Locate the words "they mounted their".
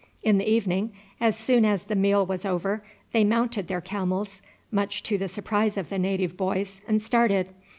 3.11-3.81